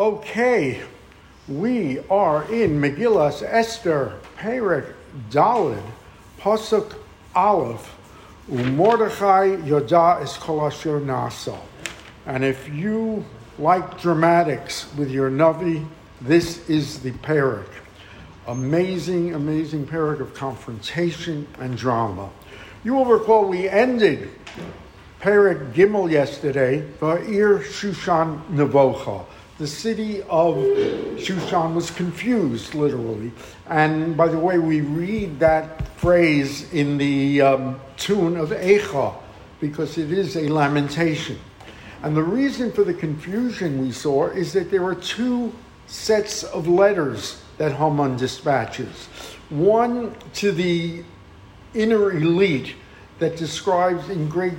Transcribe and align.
Okay, 0.00 0.80
we 1.46 1.98
are 2.08 2.50
in 2.50 2.80
Megillas 2.80 3.42
Esther, 3.42 4.18
Perek 4.38 4.94
Dalid, 5.28 5.82
Pasuk 6.38 6.94
Aleph, 7.34 7.94
Umordechai 8.50 9.56
Yoda 9.58 10.22
es 10.22 10.38
kol 10.38 10.64
asher 10.64 11.00
nasa. 11.00 11.58
And 12.24 12.42
if 12.42 12.66
you 12.70 13.26
like 13.58 14.00
dramatics 14.00 14.86
with 14.96 15.10
your 15.10 15.30
Navi, 15.30 15.86
this 16.22 16.66
is 16.70 17.00
the 17.00 17.10
Perek. 17.10 17.68
Amazing, 18.46 19.34
amazing 19.34 19.86
Perek 19.86 20.20
of 20.20 20.32
confrontation 20.32 21.46
and 21.58 21.76
drama. 21.76 22.30
You 22.84 22.94
will 22.94 23.04
recall 23.04 23.44
we 23.44 23.68
ended 23.68 24.30
Perek 25.20 25.74
Gimel 25.74 26.10
yesterday, 26.10 26.88
Va'ir 27.00 27.62
Shushan 27.62 28.42
Nevocha. 28.46 29.26
The 29.60 29.66
city 29.66 30.22
of 30.22 30.54
Shushan 31.18 31.74
was 31.74 31.90
confused, 31.90 32.74
literally. 32.74 33.30
And 33.68 34.16
by 34.16 34.28
the 34.28 34.38
way, 34.38 34.58
we 34.58 34.80
read 34.80 35.38
that 35.40 35.86
phrase 35.98 36.72
in 36.72 36.96
the 36.96 37.42
um, 37.42 37.80
tune 37.98 38.38
of 38.38 38.52
Echa, 38.52 39.14
because 39.60 39.98
it 39.98 40.12
is 40.12 40.36
a 40.36 40.48
lamentation. 40.48 41.38
And 42.02 42.16
the 42.16 42.22
reason 42.22 42.72
for 42.72 42.84
the 42.84 42.94
confusion 42.94 43.82
we 43.82 43.92
saw 43.92 44.28
is 44.28 44.54
that 44.54 44.70
there 44.70 44.82
are 44.82 44.94
two 44.94 45.52
sets 45.86 46.42
of 46.42 46.66
letters 46.66 47.42
that 47.58 47.72
Haman 47.72 48.16
dispatches. 48.16 49.08
One 49.50 50.14
to 50.36 50.52
the 50.52 51.04
inner 51.74 52.12
elite 52.12 52.76
that 53.18 53.36
describes 53.36 54.08
in 54.08 54.26
great 54.26 54.56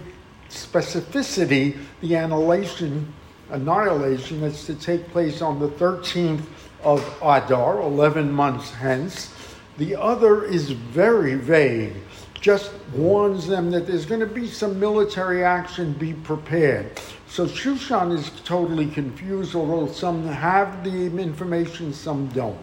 specificity 0.51 1.79
the 2.01 2.13
annihilation, 2.13 3.11
annihilation 3.51 4.41
that's 4.41 4.65
to 4.65 4.75
take 4.75 5.07
place 5.11 5.41
on 5.41 5.59
the 5.59 5.69
13th 5.69 6.43
of 6.83 7.03
Adar, 7.21 7.81
11 7.81 8.31
months 8.31 8.71
hence. 8.71 9.33
The 9.77 9.95
other 9.95 10.43
is 10.43 10.71
very 10.71 11.35
vague, 11.35 11.93
just 12.39 12.71
warns 12.93 13.47
them 13.47 13.71
that 13.71 13.87
there's 13.87 14.05
going 14.05 14.19
to 14.19 14.25
be 14.25 14.47
some 14.47 14.79
military 14.79 15.43
action, 15.43 15.93
be 15.93 16.13
prepared. 16.13 16.99
So 17.27 17.45
Shushan 17.45 18.13
is 18.17 18.29
totally 18.43 18.87
confused, 18.87 19.55
although 19.55 19.91
some 19.91 20.27
have 20.27 20.83
the 20.83 21.05
information, 21.05 21.93
some 21.93 22.27
don't. 22.29 22.59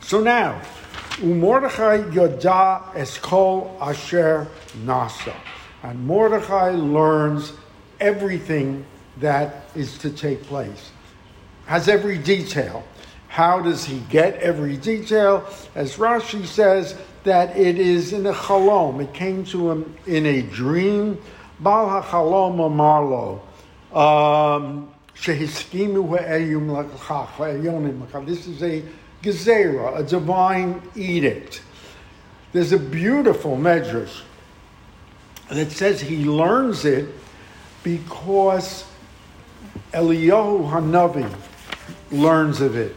So 0.00 0.20
now, 0.20 0.62
Umordechai 1.18 2.10
Yoda 2.12 2.92
Eskol 2.92 3.80
Asher 3.80 4.46
Nasa. 4.84 5.34
And 5.82 6.06
Mordechai 6.06 6.70
learns 6.70 7.52
everything 8.00 8.84
that 9.18 9.66
is 9.74 9.98
to 9.98 10.10
take 10.10 10.42
place, 10.44 10.90
has 11.66 11.88
every 11.88 12.18
detail. 12.18 12.84
How 13.28 13.60
does 13.60 13.84
he 13.84 13.98
get 14.08 14.36
every 14.36 14.76
detail? 14.76 15.46
As 15.74 15.96
Rashi 15.96 16.46
says, 16.46 16.96
that 17.26 17.56
it 17.56 17.78
is 17.78 18.12
in 18.12 18.24
a 18.26 18.32
chalom. 18.32 19.00
It 19.00 19.12
came 19.12 19.44
to 19.46 19.70
him 19.70 19.96
in 20.06 20.24
a 20.26 20.42
dream. 20.42 21.20
Bal 21.58 21.88
hachalom 21.88 22.56
amarlo. 22.58 23.40
Um, 23.94 24.92
this 25.14 25.28
is 28.46 28.62
a 28.62 28.82
gezerah, 29.22 29.98
a 29.98 30.02
divine 30.04 30.82
edict. 30.94 31.62
There's 32.52 32.72
a 32.72 32.78
beautiful 32.78 33.56
medrash 33.56 34.22
that 35.48 35.72
says 35.72 36.00
he 36.00 36.24
learns 36.24 36.84
it 36.84 37.08
because 37.82 38.84
Eliyahu 39.92 40.70
Hanavi 40.70 41.32
learns 42.10 42.60
of 42.60 42.76
it 42.76 42.94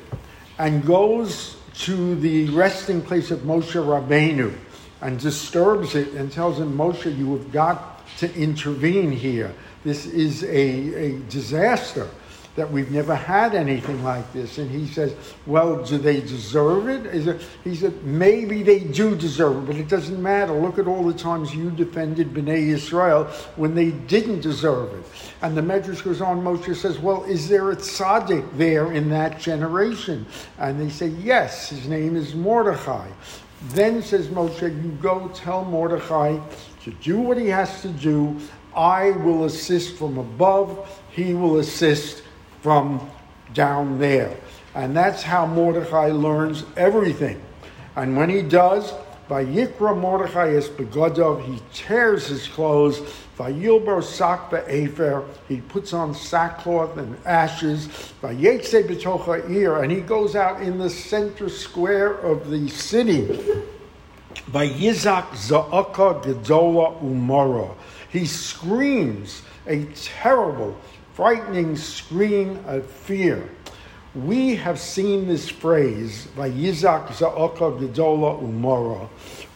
and 0.57 0.85
goes 0.85 1.57
to 1.73 2.15
the 2.15 2.49
resting 2.49 3.01
place 3.01 3.31
of 3.31 3.39
Moshe 3.39 3.73
Rabbeinu 3.73 4.53
and 5.01 5.19
disturbs 5.19 5.95
it 5.95 6.13
and 6.13 6.31
tells 6.31 6.59
him, 6.59 6.75
Moshe, 6.75 7.17
you 7.17 7.37
have 7.37 7.51
got 7.51 8.05
to 8.17 8.33
intervene 8.35 9.11
here. 9.11 9.53
This 9.83 10.05
is 10.05 10.43
a, 10.43 10.47
a 10.47 11.19
disaster 11.29 12.09
that 12.55 12.71
we've 12.71 12.91
never 12.91 13.15
had 13.15 13.55
anything 13.55 14.03
like 14.03 14.31
this. 14.33 14.57
And 14.57 14.69
he 14.69 14.87
says, 14.87 15.15
well, 15.45 15.83
do 15.83 15.97
they 15.97 16.19
deserve 16.19 16.89
it? 16.89 17.05
it? 17.05 17.41
He 17.63 17.75
said, 17.75 18.03
maybe 18.03 18.63
they 18.63 18.79
do 18.79 19.15
deserve 19.15 19.57
it, 19.57 19.67
but 19.67 19.75
it 19.75 19.87
doesn't 19.87 20.21
matter. 20.21 20.53
Look 20.53 20.79
at 20.79 20.87
all 20.87 21.03
the 21.03 21.13
times 21.13 21.53
you 21.53 21.69
defended 21.71 22.33
Bnei 22.33 22.69
Israel 22.69 23.25
when 23.55 23.75
they 23.75 23.91
didn't 23.91 24.41
deserve 24.41 24.93
it. 24.93 25.05
And 25.41 25.55
the 25.55 25.61
Medrash 25.61 26.03
goes 26.03 26.21
on, 26.21 26.41
Moshe 26.41 26.75
says, 26.75 26.99
well, 26.99 27.23
is 27.23 27.47
there 27.47 27.71
a 27.71 27.75
tzaddik 27.75 28.57
there 28.57 28.91
in 28.91 29.09
that 29.09 29.39
generation? 29.39 30.25
And 30.57 30.79
they 30.79 30.89
say, 30.89 31.07
yes, 31.07 31.69
his 31.69 31.87
name 31.87 32.15
is 32.15 32.35
Mordechai. 32.35 33.09
Then 33.69 34.01
says 34.01 34.27
Moshe, 34.27 34.61
you 34.61 34.91
go 35.01 35.27
tell 35.29 35.65
Mordechai 35.65 36.39
to 36.83 36.91
do 36.91 37.19
what 37.19 37.37
he 37.37 37.47
has 37.47 37.81
to 37.81 37.89
do. 37.89 38.39
I 38.75 39.11
will 39.11 39.45
assist 39.45 39.95
from 39.95 40.17
above. 40.17 41.01
He 41.11 41.33
will 41.33 41.59
assist 41.59 42.23
from 42.61 43.09
down 43.53 43.99
there. 43.99 44.35
And 44.75 44.95
that's 44.95 45.23
how 45.23 45.45
Mordechai 45.45 46.09
learns 46.11 46.63
everything. 46.77 47.41
And 47.95 48.15
when 48.15 48.29
he 48.29 48.41
does, 48.41 48.93
by 49.27 49.45
Yikra 49.45 49.95
Mordechai 49.95 50.55
es 50.55 50.69
begodov, 50.69 51.43
he 51.45 51.61
tears 51.73 52.27
his 52.27 52.47
clothes. 52.47 52.99
By 53.37 53.53
Vayilber 53.53 54.03
sak 54.03 54.49
be'efer, 54.49 55.23
he 55.47 55.61
puts 55.61 55.93
on 55.93 56.13
sackcloth 56.13 56.97
and 56.97 57.15
ashes. 57.25 57.87
Vayetze 58.21 58.83
betocha 58.83 59.49
ir, 59.49 59.83
and 59.83 59.91
he 59.91 60.01
goes 60.01 60.35
out 60.35 60.61
in 60.61 60.77
the 60.77 60.89
center 60.89 61.47
square 61.47 62.13
of 62.15 62.49
the 62.49 62.67
city. 62.69 63.27
Vayizak 64.51 65.27
za'aka 65.29 66.23
gedola 66.23 66.99
umara. 67.01 67.75
He 68.09 68.25
screams 68.25 69.43
a 69.67 69.85
terrible 69.93 70.75
frightening 71.19 71.75
scream 71.75 72.63
of 72.65 72.85
fear. 72.85 73.43
We 74.15 74.55
have 74.55 74.79
seen 74.79 75.27
this 75.27 75.49
phrase, 75.49 76.27
by 76.27 76.49
Vayizak 76.49 77.07
Za'aka 77.07 77.77
Gedola 77.77 78.41
Umara, 78.41 79.09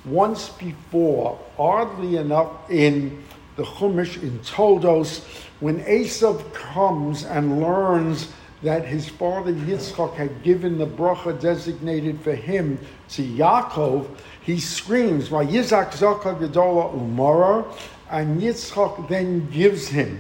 once 0.04 0.50
before, 0.50 1.40
oddly 1.58 2.18
enough, 2.18 2.70
in 2.70 3.24
the 3.56 3.64
Chumash 3.64 4.22
in 4.22 4.38
Toldos, 4.40 5.24
when 5.62 5.80
Esav 5.86 6.54
comes 6.54 7.24
and 7.24 7.62
learns 7.62 8.34
that 8.62 8.86
his 8.86 9.08
father 9.08 9.54
Yitzchak 9.54 10.16
had 10.16 10.44
given 10.44 10.78
the 10.78 10.86
bracha 10.86 11.40
designated 11.40 12.20
for 12.20 12.36
him 12.36 12.78
to 13.08 13.24
Yaakov, 13.24 14.10
he 14.42 14.60
screams, 14.60 15.30
Vayizak 15.30 15.94
Za'aka 15.94 16.38
Gedola 16.42 16.94
Umara, 16.94 17.66
and 18.12 18.42
Yitzchak 18.42 19.08
then 19.08 19.50
gives 19.50 19.88
him 19.88 20.20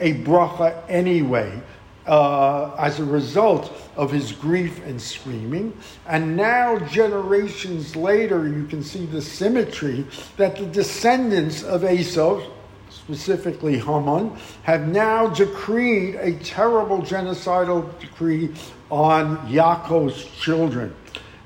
a 0.00 0.14
bracha 0.14 0.82
anyway. 0.88 1.62
Uh, 2.06 2.74
as 2.78 2.98
a 2.98 3.04
result 3.04 3.72
of 3.94 4.10
his 4.10 4.32
grief 4.32 4.84
and 4.84 5.00
screaming. 5.00 5.72
And 6.08 6.34
now, 6.34 6.78
generations 6.78 7.94
later, 7.94 8.48
you 8.48 8.64
can 8.64 8.82
see 8.82 9.04
the 9.04 9.22
symmetry 9.22 10.06
that 10.36 10.56
the 10.56 10.66
descendants 10.66 11.62
of 11.62 11.84
Esau, 11.84 12.42
specifically 12.88 13.78
Haman, 13.78 14.36
have 14.64 14.88
now 14.88 15.28
decreed 15.28 16.16
a 16.16 16.32
terrible 16.38 16.98
genocidal 16.98 17.86
decree 18.00 18.54
on 18.90 19.36
Yaakov's 19.46 20.24
children. 20.40 20.92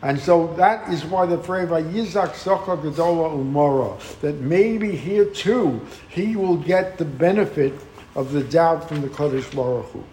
And 0.03 0.19
so 0.21 0.55
that 0.57 0.93
is 0.93 1.05
why 1.05 1.27
the 1.27 1.39
phrase 1.39 1.69
Yizak 1.69 2.33
Socha 2.33 2.81
Gedola 2.81 3.35
Umora, 3.35 3.99
that 4.21 4.37
maybe 4.37 4.95
here 4.95 5.25
too 5.25 5.81
he 6.09 6.37
will 6.37 6.59
get 6.59 6.97
the 6.97 7.05
benefit 7.05 7.73
of 8.15 8.33
the 8.33 8.43
doubt 8.45 8.89
from 8.89 9.01
the 9.01 9.09
Kodesh 9.09 9.55
Baruch 9.55 9.87
Hu. 9.87 10.05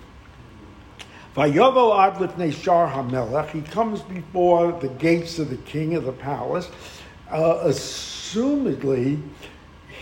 Vayovo 1.35 1.97
ad 1.97 2.15
lifnei 2.15 2.53
shar. 2.53 3.47
He 3.47 3.61
comes 3.61 4.01
before 4.01 4.73
the 4.73 4.89
gates 4.89 5.39
of 5.39 5.49
the 5.49 5.57
king 5.57 5.95
of 5.95 6.03
the 6.03 6.11
palace. 6.11 6.69
Uh, 7.29 7.63
assumedly, 7.65 9.21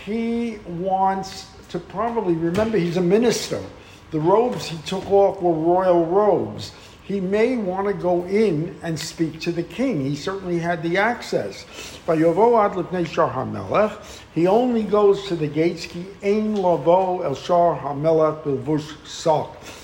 he 0.04 0.58
wants 0.66 1.46
to 1.68 1.78
probably 1.78 2.34
remember 2.34 2.78
he's 2.78 2.96
a 2.96 3.02
minister. 3.02 3.62
The 4.10 4.18
robes 4.18 4.66
he 4.66 4.78
took 4.78 5.08
off 5.10 5.40
were 5.40 5.52
royal 5.52 6.04
robes. 6.04 6.72
He 7.10 7.20
may 7.20 7.56
want 7.56 7.88
to 7.88 7.92
go 7.92 8.24
in 8.26 8.78
and 8.84 8.96
speak 8.96 9.40
to 9.40 9.50
the 9.50 9.64
king. 9.64 10.00
He 10.00 10.14
certainly 10.14 10.60
had 10.60 10.80
the 10.80 10.96
access. 10.96 11.66
He 12.06 12.24
only 14.46 14.84
goes 14.84 15.26
to 15.26 15.34
the 15.34 15.48
gates. 15.48 15.88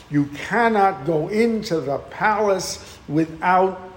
You 0.08 0.25
cannot 0.37 1.05
go 1.05 1.28
into 1.28 1.81
the 1.81 1.99
palace 1.99 2.99
without 3.08 3.90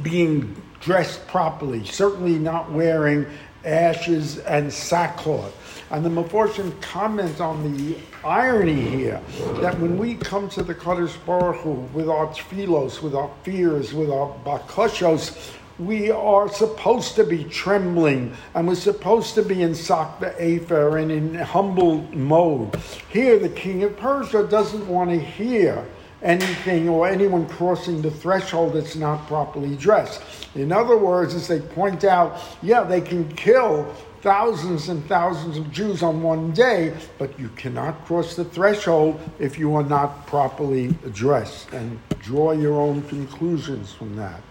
being 0.00 0.62
dressed 0.80 1.26
properly. 1.26 1.84
Certainly 1.84 2.38
not 2.38 2.72
wearing 2.72 3.26
ashes, 3.64 4.38
and 4.38 4.72
sackcloth. 4.72 5.54
And 5.90 6.04
the 6.04 6.10
Meforshim 6.10 6.80
comments 6.80 7.40
on 7.40 7.76
the 7.76 7.96
irony 8.24 8.80
here 8.80 9.20
that 9.60 9.78
when 9.78 9.98
we 9.98 10.14
come 10.14 10.48
to 10.50 10.62
the 10.62 10.74
Kadosh 10.74 11.16
Baruch 11.24 11.56
Hu 11.56 11.72
with 11.92 12.08
our 12.08 12.26
tefillos, 12.28 13.02
with 13.02 13.14
our 13.14 13.30
fears, 13.42 13.92
with 13.92 14.10
our 14.10 14.34
bakoshos, 14.44 15.52
we 15.78 16.10
are 16.10 16.48
supposed 16.48 17.16
to 17.16 17.24
be 17.24 17.44
trembling 17.44 18.34
and 18.54 18.68
we're 18.68 18.76
supposed 18.76 19.34
to 19.34 19.42
be 19.42 19.62
in 19.62 19.72
sakva 19.72 20.34
afer 20.38 20.98
and 20.98 21.10
in 21.10 21.34
humble 21.34 22.02
mode. 22.12 22.76
Here, 23.10 23.38
the 23.38 23.48
king 23.48 23.82
of 23.82 23.96
Persia 23.96 24.46
doesn't 24.46 24.86
want 24.86 25.10
to 25.10 25.18
hear 25.18 25.84
anything 26.23 26.89
or 26.89 27.07
anyone 27.07 27.47
crossing 27.47 28.01
the 28.01 28.11
threshold 28.11 28.73
that's 28.73 28.95
not 28.95 29.25
properly 29.27 29.75
dressed. 29.75 30.21
In 30.55 30.71
other 30.71 30.97
words, 30.97 31.33
as 31.33 31.47
they 31.47 31.59
point 31.59 32.03
out, 32.03 32.39
yeah, 32.61 32.83
they 32.83 33.01
can 33.01 33.27
kill 33.35 33.85
thousands 34.21 34.89
and 34.89 35.05
thousands 35.05 35.57
of 35.57 35.71
Jews 35.71 36.03
on 36.03 36.21
one 36.21 36.51
day, 36.51 36.93
but 37.17 37.39
you 37.39 37.49
cannot 37.55 38.05
cross 38.05 38.35
the 38.35 38.43
threshold 38.43 39.19
if 39.39 39.57
you 39.57 39.75
are 39.75 39.83
not 39.83 40.27
properly 40.27 40.89
dressed. 41.13 41.71
And 41.71 41.99
draw 42.19 42.51
your 42.51 42.79
own 42.79 43.01
conclusions 43.03 43.93
from 43.93 44.15
that. 44.17 44.41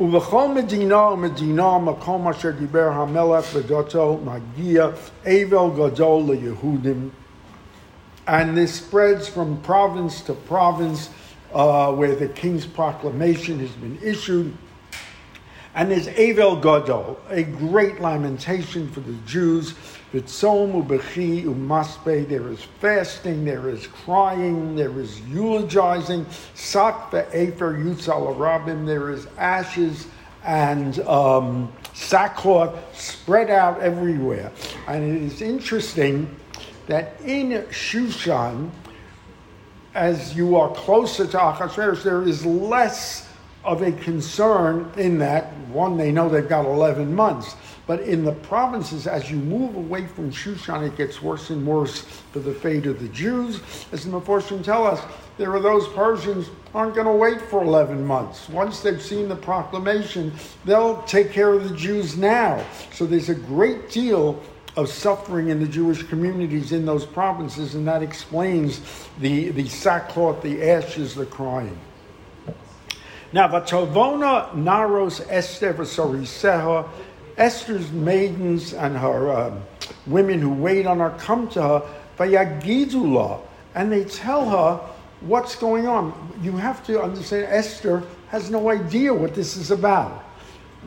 ובכל 0.00 0.48
מדינה 0.48 1.02
ומדינה, 1.02 1.78
מקום 1.78 2.28
אשר 2.28 2.50
דיבר 2.50 2.90
המלך 2.92 3.56
בדתו, 3.56 4.18
מגיע 4.24 4.86
אבל 5.26 5.70
גדול 5.76 6.22
ליהודים. 6.28 7.08
and 8.27 8.55
this 8.57 8.75
spreads 8.75 9.27
from 9.27 9.61
province 9.61 10.21
to 10.21 10.33
province 10.33 11.09
uh, 11.53 11.91
where 11.93 12.15
the 12.15 12.29
king's 12.29 12.65
proclamation 12.65 13.59
has 13.59 13.71
been 13.71 13.99
issued. 14.01 14.57
And 15.75 15.89
there's 15.89 16.07
Avel 16.07 16.61
Gadol, 16.61 17.19
a 17.29 17.43
great 17.43 17.99
lamentation 17.99 18.89
for 18.91 18.99
the 18.99 19.13
Jews. 19.25 19.73
Vitzom 20.13 20.85
ubechi 20.85 21.45
umaspe. 21.45 22.29
There 22.29 22.49
is 22.49 22.63
fasting, 22.79 23.43
there 23.43 23.69
is 23.69 23.87
crying, 23.87 24.75
there 24.75 24.99
is 24.99 25.19
eulogizing. 25.21 26.27
Sak 26.53 27.09
ve'efer 27.09 27.83
yutzal 27.83 28.35
arabim. 28.35 28.85
There 28.85 29.09
is 29.09 29.25
ashes 29.37 30.05
and 30.43 30.99
um, 31.01 31.73
sackcloth 31.93 32.75
spread 32.95 33.49
out 33.49 33.81
everywhere. 33.81 34.51
And 34.87 35.03
it 35.03 35.23
is 35.23 35.41
interesting 35.41 36.35
that 36.87 37.19
in 37.21 37.51
Shushan, 37.69 38.69
as 39.93 40.35
you 40.35 40.55
are 40.55 40.73
closer 40.73 41.25
to 41.27 41.37
Achashverosh, 41.37 42.03
there 42.03 42.23
is 42.23 42.45
less 42.45 43.29
of 43.63 43.81
a 43.81 43.91
concern 43.91 44.91
in 44.97 45.17
that 45.19 45.53
one, 45.69 45.97
they 45.97 46.11
know 46.11 46.29
they've 46.29 46.47
got 46.47 46.65
11 46.65 47.13
months. 47.13 47.55
But 47.85 48.01
in 48.01 48.23
the 48.23 48.31
provinces, 48.31 49.07
as 49.07 49.29
you 49.29 49.37
move 49.37 49.75
away 49.75 50.07
from 50.07 50.31
Shushan, 50.31 50.87
it 50.87 50.95
gets 50.95 51.21
worse 51.21 51.49
and 51.49 51.65
worse 51.65 52.01
for 52.31 52.39
the 52.39 52.53
fate 52.53 52.85
of 52.85 53.01
the 53.01 53.09
Jews. 53.09 53.59
As 53.91 54.05
the 54.05 54.11
Meforshim 54.11 54.63
tell 54.63 54.87
us, 54.87 55.01
there 55.37 55.53
are 55.53 55.59
those 55.59 55.87
Persians 55.89 56.49
aren't 56.73 56.95
going 56.95 57.07
to 57.07 57.13
wait 57.13 57.41
for 57.41 57.61
11 57.61 58.05
months. 58.05 58.47
Once 58.47 58.79
they've 58.79 59.01
seen 59.01 59.27
the 59.27 59.35
proclamation, 59.35 60.31
they'll 60.63 61.01
take 61.03 61.31
care 61.31 61.53
of 61.53 61.67
the 61.67 61.75
Jews 61.75 62.15
now. 62.15 62.63
So 62.93 63.05
there's 63.05 63.29
a 63.29 63.35
great 63.35 63.89
deal 63.89 64.41
of 64.75 64.89
suffering 64.89 65.49
in 65.49 65.59
the 65.59 65.67
Jewish 65.67 66.03
communities 66.03 66.71
in 66.71 66.85
those 66.85 67.05
provinces, 67.05 67.75
and 67.75 67.87
that 67.87 68.01
explains 68.01 68.81
the, 69.19 69.49
the 69.49 69.67
sackcloth, 69.67 70.41
the 70.41 70.69
ashes, 70.69 71.13
the 71.13 71.25
crying. 71.25 71.79
Now, 73.31 73.47
Vatovona 73.47 74.51
Naros 74.51 75.25
Esther 75.29 75.73
Vasoriseha, 75.73 76.87
Esther's 77.37 77.91
maidens 77.91 78.73
and 78.73 78.95
her 78.95 79.31
uh, 79.31 79.59
women 80.05 80.39
who 80.39 80.53
wait 80.53 80.85
on 80.85 80.99
her 80.99 81.15
come 81.17 81.47
to 81.49 81.61
her, 81.61 81.81
Vayagidula, 82.17 83.41
and 83.73 83.91
they 83.91 84.03
tell 84.05 84.47
her 84.49 84.77
what's 85.21 85.55
going 85.55 85.87
on. 85.87 86.13
You 86.41 86.51
have 86.57 86.85
to 86.85 87.01
understand, 87.01 87.45
Esther 87.49 88.03
has 88.29 88.51
no 88.51 88.69
idea 88.69 89.13
what 89.13 89.33
this 89.33 89.57
is 89.57 89.71
about. 89.71 90.23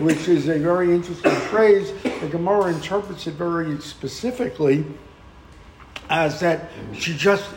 which 0.00 0.28
is 0.28 0.48
a 0.48 0.58
very 0.58 0.94
interesting 0.94 1.30
phrase. 1.32 1.92
The 2.02 2.28
Gemara 2.28 2.72
interprets 2.72 3.26
it 3.26 3.34
very 3.34 3.78
specifically 3.80 4.84
as 6.08 6.40
that 6.40 6.70
she 6.92 7.16
just 7.16 7.48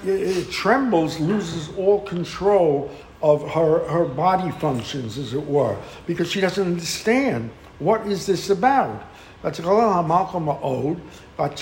trembles, 0.51 1.19
loses 1.19 1.69
all 1.75 2.01
control 2.01 2.91
of 3.21 3.41
her, 3.51 3.87
her 3.87 4.05
body 4.05 4.51
functions, 4.59 5.17
as 5.17 5.33
it 5.33 5.45
were, 5.45 5.75
because 6.05 6.29
she 6.29 6.39
doesn't 6.39 6.67
understand 6.67 7.49
what 7.79 8.05
is 8.05 8.25
this 8.25 8.49
about. 8.49 9.03
And 11.39 11.57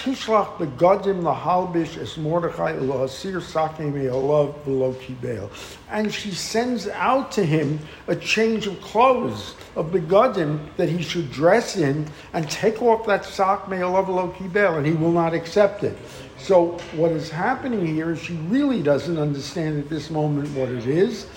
she 6.13 6.31
sends 6.31 6.87
out 6.89 7.31
to 7.31 7.45
him 7.45 7.79
a 8.07 8.15
change 8.15 8.67
of 8.67 8.81
clothes, 8.81 9.55
of 9.77 9.91
begodim, 9.91 10.59
that 10.75 10.89
he 10.89 11.01
should 11.01 11.31
dress 11.31 11.77
in, 11.77 12.05
and 12.33 12.49
take 12.49 12.81
off 12.81 13.05
that 13.07 13.23
sock 13.23 13.69
me'alav 13.69 14.09
lo 14.09 14.35
kibel, 14.37 14.77
and 14.77 14.85
he 14.85 14.91
will 14.91 15.11
not 15.13 15.33
accept 15.33 15.85
it. 15.85 15.97
So 16.37 16.77
what 16.95 17.11
is 17.11 17.29
happening 17.29 17.85
here 17.85 18.11
is 18.11 18.19
she 18.19 18.33
really 18.33 18.83
doesn't 18.83 19.17
understand 19.17 19.79
at 19.79 19.89
this 19.89 20.09
moment 20.09 20.49
what 20.49 20.67
it 20.67 20.85
is. 20.87 21.27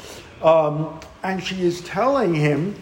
Um, 0.43 0.99
and 1.23 1.43
she 1.43 1.65
is 1.65 1.83
telling 1.83 2.35
him, 2.35 2.75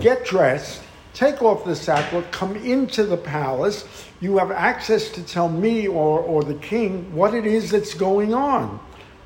get 0.00 0.24
dressed, 0.24 0.82
take 1.16 1.40
off 1.42 1.64
the 1.64 1.74
sackcloth, 1.74 2.30
come 2.30 2.54
into 2.56 3.04
the 3.04 3.16
palace. 3.16 3.88
You 4.20 4.36
have 4.36 4.50
access 4.50 5.08
to 5.10 5.22
tell 5.22 5.48
me 5.48 5.88
or, 5.88 6.20
or 6.20 6.44
the 6.44 6.54
king 6.54 7.12
what 7.14 7.34
it 7.34 7.46
is 7.46 7.70
that's 7.70 7.94
going 7.94 8.34
on 8.34 8.78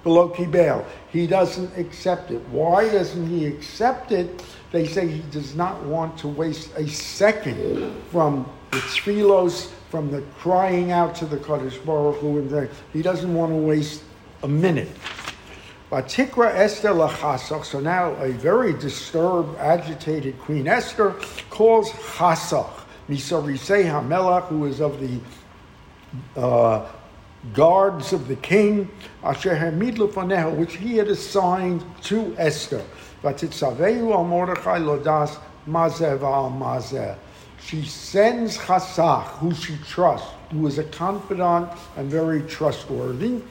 below 0.04 0.30
Kibel. 0.30 0.84
He 1.10 1.26
doesn't 1.26 1.76
accept 1.76 2.30
it. 2.30 2.40
Why 2.48 2.88
doesn't 2.88 3.26
he 3.26 3.44
accept 3.46 4.12
it? 4.12 4.44
They 4.70 4.86
say 4.86 5.08
he 5.08 5.22
does 5.32 5.56
not 5.56 5.82
want 5.82 6.16
to 6.18 6.28
waste 6.28 6.70
a 6.76 6.86
second 6.88 7.92
from 8.10 8.48
the 8.70 8.78
tefillos, 8.78 9.70
from 9.90 10.12
the 10.12 10.22
crying 10.38 10.92
out 10.92 11.16
to 11.16 11.26
the 11.26 11.38
Kadosh 11.38 11.84
Baruch 11.84 12.20
Hu, 12.20 12.38
and 12.38 12.70
he 12.92 13.02
doesn't 13.02 13.34
want 13.34 13.50
to 13.50 13.56
waste 13.56 14.04
a 14.44 14.48
minute. 14.48 14.88
Vatikra 15.90 16.54
Esther 16.54 16.90
lachasach. 16.90 17.64
So 17.64 17.80
now 17.80 18.12
a 18.22 18.30
very 18.30 18.72
disturbed, 18.74 19.58
agitated 19.58 20.38
Queen 20.38 20.68
Esther 20.68 21.16
calls 21.50 21.90
Chasach, 21.90 22.70
Misarisei 23.08 23.84
Hamelach, 23.84 24.46
who 24.46 24.66
is 24.66 24.80
of 24.80 25.00
the 25.00 25.18
uh, 26.40 26.86
guards 27.52 28.12
of 28.12 28.28
the 28.28 28.36
king, 28.36 28.88
Asher 29.24 29.56
Hamid 29.56 29.98
which 29.98 30.76
he 30.76 30.96
had 30.96 31.08
assigned 31.08 31.84
to 32.04 32.36
Esther. 32.38 32.84
Vatitzavehu 33.24 34.12
al 34.12 34.24
Mordechai 34.24 34.78
Lodas 34.78 35.40
Mazeh 35.66 36.22
al 36.22 36.52
Mazeh. 36.52 37.16
She 37.60 37.84
sends 37.84 38.56
Chasach, 38.56 39.24
who 39.38 39.52
she 39.52 39.76
trusts, 39.88 40.30
who 40.52 40.68
is 40.68 40.78
a 40.78 40.84
confidant 40.84 41.68
and 41.96 42.08
very 42.08 42.42
trustworthy 42.42 43.42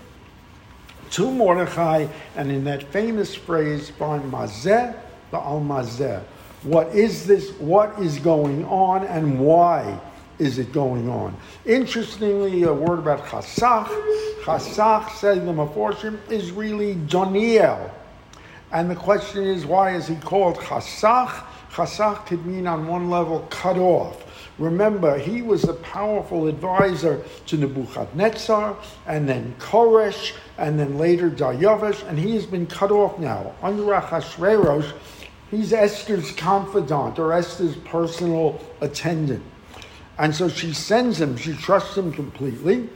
to 1.11 1.31
Mordechai, 1.31 2.07
and 2.35 2.51
in 2.51 2.63
that 2.65 2.83
famous 2.83 3.35
phrase, 3.35 3.89
find 3.89 4.31
mazeh 4.31 4.95
al 5.33 5.61
mazeh. 5.61 6.21
What 6.63 6.93
is 6.95 7.25
this? 7.25 7.51
What 7.53 7.97
is 7.99 8.19
going 8.19 8.65
on, 8.65 9.05
and 9.07 9.39
why 9.39 9.99
is 10.39 10.57
it 10.57 10.71
going 10.73 11.09
on? 11.09 11.35
Interestingly, 11.65 12.63
a 12.63 12.73
word 12.73 12.99
about 12.99 13.25
chasach. 13.25 13.87
Chasach, 14.43 15.09
says 15.11 15.39
the 15.39 15.51
Meforshim, 15.51 16.19
is 16.29 16.51
really 16.51 16.95
Doniel. 16.95 17.91
And 18.71 18.89
the 18.89 18.95
question 18.95 19.43
is, 19.43 19.65
why 19.65 19.95
is 19.95 20.07
he 20.07 20.15
called 20.15 20.57
chasach? 20.57 21.45
Chasach 21.71 22.25
could 22.25 22.45
mean 22.45 22.67
on 22.67 22.87
one 22.87 23.09
level 23.09 23.47
cut 23.49 23.77
off. 23.77 24.25
Remember, 24.57 25.17
he 25.17 25.41
was 25.41 25.63
a 25.63 25.73
powerful 25.73 26.47
advisor 26.47 27.23
to 27.45 27.57
Nebuchadnezzar, 27.57 28.77
and 29.07 29.27
then 29.29 29.55
Koresh, 29.57 30.33
and 30.57 30.77
then 30.77 30.97
later 30.97 31.29
Daryavish, 31.29 32.05
and 32.07 32.19
he 32.19 32.35
has 32.35 32.45
been 32.45 32.67
cut 32.67 32.91
off 32.91 33.17
now. 33.19 33.53
Under 33.61 33.83
Achashverosh, 33.83 34.91
he's 35.49 35.71
Esther's 35.71 36.31
confidant 36.31 37.19
or 37.19 37.31
Esther's 37.31 37.77
personal 37.77 38.59
attendant. 38.81 39.43
And 40.17 40.35
so 40.35 40.49
she 40.49 40.73
sends 40.73 41.21
him, 41.21 41.37
she 41.37 41.53
trusts 41.53 41.97
him 41.97 42.11
completely. 42.11 42.89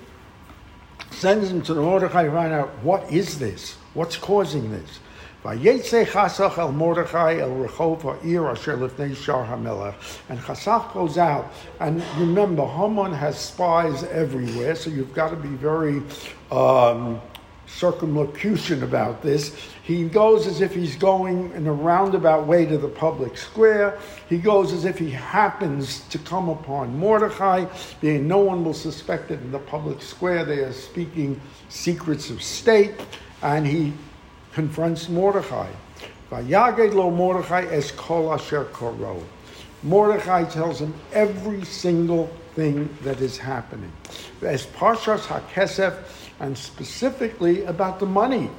sends 1.12 1.50
him 1.50 1.62
to 1.62 1.74
the 1.74 1.82
Mordechai 1.82 2.24
to 2.26 2.32
find 2.32 2.52
out 2.52 2.70
what 2.84 3.10
is 3.10 3.40
this? 3.40 3.78
What's 3.94 4.18
causing 4.18 4.72
this? 4.72 5.00
Chasach 5.44 6.58
el 6.58 6.72
Mordechai 6.72 7.40
el 7.40 7.50
Rechov 7.50 8.02
ha'ir 8.02 8.48
asher 8.48 8.78
lifnei 8.78 9.16
Shar 9.16 9.46
HaMelech. 9.46 9.96
And 10.30 10.40
Chasach 10.40 10.94
goes 10.94 11.18
out. 11.18 11.52
And 11.80 12.04
remember, 12.18 12.66
Haman 12.66 13.12
has 13.14 13.38
spies 13.38 14.04
everywhere, 14.06 14.76
so 14.76 14.90
you've 14.90 15.14
got 15.14 15.30
to 15.30 15.36
be 15.36 15.50
very 15.50 16.02
um, 16.52 17.22
circumlocution 17.68 18.84
about 18.84 19.22
this. 19.22 19.56
He 19.84 20.08
goes 20.08 20.48
as 20.48 20.62
if 20.62 20.74
he's 20.74 20.96
going 20.96 21.52
in 21.54 21.68
a 21.68 21.74
roundabout 21.74 22.48
way 22.48 22.66
to 22.66 22.78
the 22.78 22.88
public 22.88 23.38
square. 23.38 24.00
He 24.30 24.38
goes 24.38 24.72
as 24.72 24.86
if 24.86 24.98
he 24.98 25.10
happens 25.10 26.02
to 26.10 26.20
come 26.20 26.50
upon 26.50 26.98
Mordecai, 26.98 27.66
being 28.00 28.28
no 28.28 28.38
one 28.38 28.64
will 28.64 28.74
suspect 28.74 29.30
that 29.30 29.42
in 29.42 29.52
the 29.52 29.60
public 29.60 30.02
square 30.02 30.46
they 30.46 30.60
are 30.60 30.72
speaking 30.72 31.42
secrets 31.70 32.30
of 32.30 32.42
state, 32.42 32.94
and 33.42 33.68
he 33.68 33.94
confronts 34.54 35.10
Mordechai. 35.10 35.70
Vayaged 36.32 36.94
lo 36.94 37.12
Mordechai 37.12 37.66
es 37.66 37.92
kol 37.92 38.34
asher. 38.34 38.68
Mordechai 39.84 40.46
tells 40.46 40.80
him 40.80 40.94
every 41.12 41.64
single 41.66 42.28
thing 42.56 42.90
that 43.02 43.20
is 43.20 43.38
happening. 43.38 43.92
As 44.42 44.66
Parshas 44.68 45.22
HaKesef, 45.22 45.96
and 46.40 46.58
specifically 46.58 47.64
about 47.66 48.00
the 48.00 48.06
money. 48.06 48.50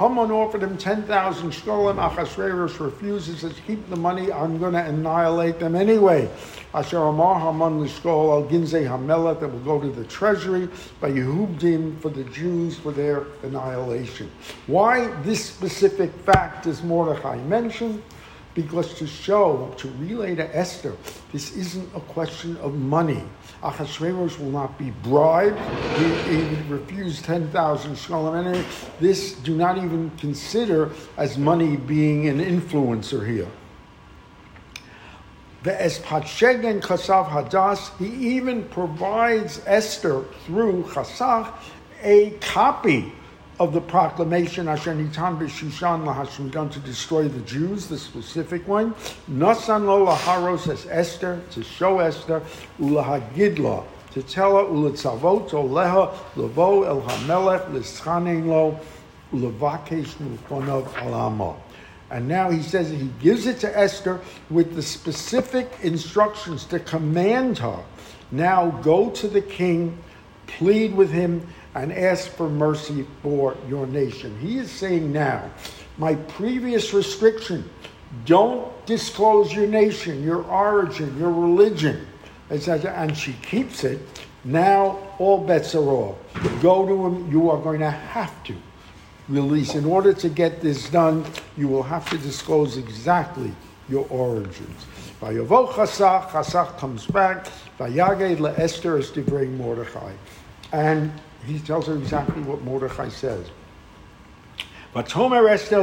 Haman 0.00 0.30
offered 0.30 0.62
him 0.62 0.78
10,000 0.78 1.50
shkolim. 1.50 1.96
Achashverosh 1.96 2.80
refuses 2.80 3.42
to 3.42 3.60
keep 3.66 3.86
the 3.90 3.96
money. 3.96 4.32
I'm 4.32 4.56
going 4.58 4.72
to 4.72 4.82
annihilate 4.82 5.58
them 5.58 5.76
anyway. 5.76 6.30
Asher 6.72 6.96
Amar 6.96 7.38
Haman 7.38 7.86
Lishkol 7.86 8.42
al 8.42 8.48
Ginzei 8.48 8.88
Hamelech 8.88 9.40
that 9.40 9.48
will 9.48 9.58
go 9.58 9.78
to 9.78 9.90
the 9.90 10.04
treasury 10.06 10.70
by 11.02 11.10
Yehudim 11.10 12.00
for 12.00 12.08
the 12.08 12.24
Jews 12.24 12.78
for 12.78 12.92
their 12.92 13.26
annihilation. 13.42 14.30
Why 14.68 15.08
this 15.20 15.44
specific 15.44 16.10
fact 16.20 16.66
is 16.66 16.82
Mordechai 16.82 17.36
mention? 17.42 18.02
Because 18.54 18.94
to 18.94 19.06
show, 19.06 19.72
to 19.76 19.88
relay 19.98 20.34
to 20.34 20.56
Esther, 20.56 20.96
this 21.32 21.56
isn't 21.56 21.88
a 21.94 22.00
question 22.00 22.56
of 22.58 22.74
money. 22.74 23.22
Achashverosh 23.62 24.38
will 24.38 24.50
not 24.50 24.76
be 24.76 24.90
bribed. 24.90 25.58
He, 25.98 26.36
he 26.36 26.62
refused 26.68 27.24
10,000 27.24 27.94
shkolim. 27.94 28.64
This 28.98 29.34
do 29.34 29.54
not 29.54 29.78
even 29.78 30.10
consider 30.18 30.90
as 31.16 31.38
money 31.38 31.76
being 31.76 32.28
an 32.28 32.40
influencer 32.40 33.26
here. 33.26 33.48
The 35.62 35.72
Espatshegen 35.72 36.80
Chasav 36.80 37.28
Hadas, 37.28 37.96
he 37.98 38.36
even 38.36 38.64
provides 38.64 39.60
Esther 39.66 40.24
through 40.46 40.84
Chasach 40.84 41.52
a 42.02 42.30
copy 42.40 43.12
of 43.60 43.74
the 43.74 43.80
proclamation 43.80 44.68
Asher 44.68 44.94
Nitan 44.94 45.38
B'Shushan 45.38 46.06
Lahashmidan 46.06 46.72
to 46.72 46.78
destroy 46.80 47.28
the 47.28 47.40
Jews, 47.40 47.88
the 47.88 47.98
specific 47.98 48.66
one. 48.66 48.94
Nasan 49.30 49.84
lo 49.84 50.06
laharos 50.06 50.66
as 50.66 50.86
Esther, 50.86 51.42
to 51.50 51.62
show 51.62 51.98
Esther, 51.98 52.42
ulahagidla, 52.80 53.84
to 54.12 54.22
tell 54.22 54.56
her, 54.56 54.64
uletzavot 54.64 55.50
oleha, 55.50 56.10
levo 56.36 56.86
el 56.86 57.02
hamelech, 57.02 57.70
lischanein 57.70 58.46
lo, 58.46 58.80
ulevakesh 59.30 60.14
mufonov 60.14 60.88
alama. 61.02 61.54
And 62.10 62.26
now 62.26 62.50
he 62.50 62.62
says 62.62 62.88
he 62.88 63.10
gives 63.20 63.46
it 63.46 63.58
to 63.60 63.78
Esther 63.78 64.22
with 64.48 64.74
the 64.74 64.82
specific 64.82 65.70
instructions 65.82 66.64
to 66.64 66.80
command 66.80 67.58
her. 67.58 67.78
Now 68.30 68.70
go 68.82 69.10
to 69.10 69.28
the 69.28 69.42
king, 69.42 69.98
plead 70.46 70.94
with 70.94 71.10
him, 71.10 71.46
and 71.74 71.92
ask 71.92 72.30
for 72.30 72.48
mercy 72.48 73.06
for 73.22 73.56
your 73.68 73.86
nation. 73.86 74.36
He 74.40 74.58
is 74.58 74.70
saying 74.70 75.12
now, 75.12 75.50
my 75.98 76.14
previous 76.14 76.92
restriction, 76.92 77.68
don't 78.24 78.70
disclose 78.86 79.54
your 79.54 79.66
nation, 79.66 80.22
your 80.22 80.42
origin, 80.44 81.16
your 81.18 81.32
religion. 81.32 82.06
Etc. 82.50 82.92
And 82.92 83.16
she 83.16 83.32
keeps 83.34 83.84
it. 83.84 84.00
Now 84.44 84.98
all 85.18 85.38
bets 85.38 85.74
are 85.74 85.88
off. 85.88 86.16
Go 86.60 86.86
to 86.86 87.06
him. 87.06 87.30
You 87.30 87.50
are 87.50 87.58
going 87.58 87.80
to 87.80 87.90
have 87.90 88.42
to 88.44 88.56
release. 89.28 89.74
In 89.76 89.84
order 89.84 90.12
to 90.14 90.28
get 90.28 90.60
this 90.60 90.90
done, 90.90 91.24
you 91.56 91.68
will 91.68 91.84
have 91.84 92.08
to 92.10 92.18
disclose 92.18 92.76
exactly 92.76 93.52
your 93.88 94.06
origins. 94.08 94.84
Vayavo 95.20 95.68
Chasach, 95.68 96.28
Chasach 96.30 96.76
comes 96.78 97.06
back. 97.06 97.46
Vayaged 97.78 98.38
le'Esther 98.38 98.98
is 98.98 99.10
to 99.12 99.22
bring 99.22 99.56
Mordechai. 99.56 100.12
And 100.72 101.12
he 101.46 101.58
tells 101.58 101.86
her 101.86 101.96
exactly 101.96 102.42
what 102.42 102.62
Mordechai 102.62 103.08
says. 103.08 103.50
But 104.92 105.08
Tomer 105.08 105.48
Esther 105.48 105.80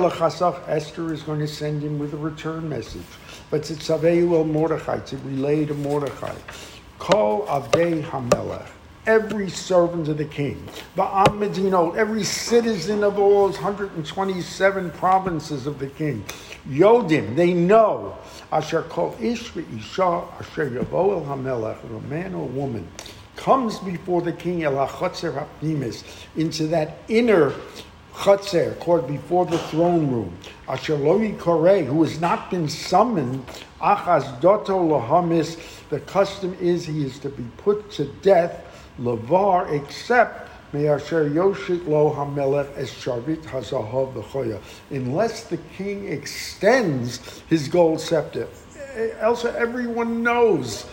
Esther 0.67 1.13
is 1.13 1.23
going 1.23 1.39
to 1.39 1.47
send 1.47 1.81
him 1.81 1.97
with 1.97 2.13
a 2.13 2.17
return 2.17 2.67
message. 2.67 3.05
But 3.49 3.63
to 3.63 3.73
Tzaveu 3.73 4.33
el 4.33 4.43
Mordechai, 4.43 4.99
to 4.99 5.17
relay 5.17 5.65
to 5.65 5.73
Mordechai. 5.73 6.35
Call 6.99 7.45
Avdei 7.47 8.03
Hamelech, 8.03 8.67
every 9.05 9.49
servant 9.49 10.09
of 10.09 10.17
the 10.17 10.25
king. 10.25 10.61
Ba'am 10.97 11.39
Medino, 11.39 11.95
every 11.95 12.23
citizen 12.23 13.03
of 13.03 13.17
all 13.17 13.49
127 13.49 14.91
provinces 14.91 15.67
of 15.67 15.79
the 15.79 15.87
king. 15.87 16.25
Yodim, 16.67 17.35
they 17.37 17.53
know. 17.53 18.17
Asher 18.51 18.81
kol 18.83 19.15
ish 19.21 19.55
isha 19.55 20.23
asher 20.37 20.69
yavo 20.69 21.13
el 21.13 21.21
Hamelech, 21.21 21.81
a 21.85 22.07
man 22.09 22.33
or 22.33 22.45
woman 22.47 22.85
comes 23.37 23.79
before 23.79 24.21
the 24.21 24.33
king 24.33 24.61
into 26.35 26.67
that 26.67 26.97
inner 27.07 27.53
chotzer, 28.13 28.77
called 28.79 29.07
before 29.07 29.45
the 29.45 29.57
throne 29.57 30.11
room. 30.11 30.37
Asherloi 30.67 31.39
Kore, 31.39 31.83
who 31.83 32.03
has 32.03 32.19
not 32.19 32.51
been 32.51 32.67
summoned, 32.67 33.45
achaz 33.79 34.41
doto 34.41 34.83
lahamis, 34.83 35.57
the 35.89 35.99
custom 36.01 36.57
is 36.59 36.85
he 36.85 37.05
is 37.05 37.19
to 37.19 37.29
be 37.29 37.45
put 37.57 37.89
to 37.91 38.05
death, 38.21 38.65
lavar, 38.99 39.71
except 39.71 40.47
Me'asher 40.73 41.29
yoshit 41.29 41.87
lo 41.87 42.13
hamelech 42.13 42.77
es 42.77 42.91
sharvit 42.91 43.41
hazahav 43.43 44.13
v'choya. 44.13 44.59
Unless 44.89 45.45
the 45.45 45.57
king 45.77 46.09
extends 46.09 47.41
his 47.47 47.69
gold 47.69 48.01
scepter. 48.01 48.49
Else 49.19 49.45
everyone 49.45 50.23
knows 50.23 50.85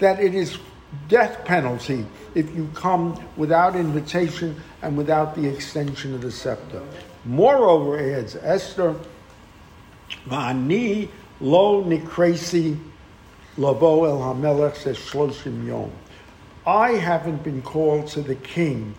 that 0.00 0.20
it 0.20 0.34
is 0.34 0.58
death 1.08 1.44
penalty 1.44 2.06
if 2.34 2.54
you 2.54 2.68
come 2.74 3.22
without 3.36 3.76
invitation 3.76 4.56
and 4.82 4.96
without 4.96 5.34
the 5.34 5.46
extension 5.46 6.14
of 6.14 6.20
the 6.20 6.30
scepter. 6.30 6.82
Moreover, 7.24 7.98
adds 7.98 8.36
Esther, 8.36 8.96
Ma'ani 10.26 11.08
lo 11.40 11.82
nikresi 11.84 12.78
lavo 13.56 14.04
el 14.04 14.18
hamelech 14.18 14.76
shloshim 14.94 15.66
yom. 15.66 15.90
I 16.66 16.92
haven't 16.92 17.42
been 17.42 17.62
called 17.62 18.06
to 18.08 18.22
the 18.22 18.36
king 18.36 18.94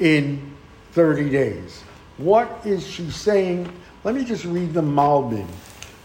in 0.00 0.54
30 0.92 1.30
days. 1.30 1.82
What 2.16 2.60
is 2.64 2.86
she 2.86 3.10
saying? 3.10 3.70
Let 4.02 4.14
me 4.14 4.24
just 4.24 4.44
read 4.44 4.74
the 4.74 4.82
Malbim. 4.82 5.46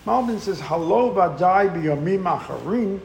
Malbim 0.09 0.39
says, 0.39 0.59
Halo 0.59 1.13
vadai 1.13 1.69
biyamim 1.69 2.23
acharim. 2.23 2.99